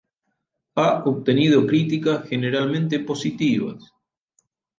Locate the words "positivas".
3.01-3.93